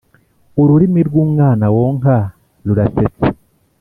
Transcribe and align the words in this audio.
Ururimi 0.61 1.01
rw 1.07 1.15
umwana 1.25 1.65
Wonka 1.75 2.15
rurasetsa 2.65 3.27